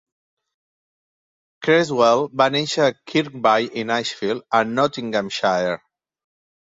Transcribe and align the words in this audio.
Cresswell 1.67 2.23
va 2.41 2.47
néixer 2.55 2.81
a 2.87 2.95
Kirkby-in-Ashfield, 3.11 4.41
a 4.61 4.63
Nottinghamshire. 4.79 5.77